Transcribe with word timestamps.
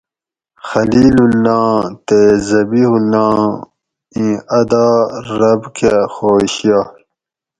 خلیل 0.69 1.15
اللّٰہ 1.25 1.55
آں 1.75 1.81
تے 2.07 2.21
ذبیح 2.49 2.87
اللّٰہ 2.95 3.25
آں 3.43 3.51
اِیں 4.15 4.35
ادا 4.59 4.87
رب 5.39 5.61
کہ 5.75 5.89
خوش 6.13 6.53
یائ 6.67 6.85